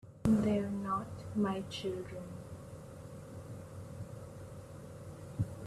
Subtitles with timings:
[0.23, 2.23] They're not my children.